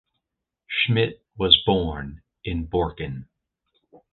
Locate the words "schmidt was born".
0.67-2.23